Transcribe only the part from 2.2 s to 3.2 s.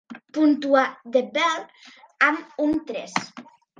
amb un tres.